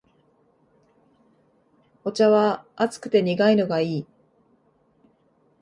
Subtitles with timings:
[2.03, 4.05] お茶は熱くて苦いのがいい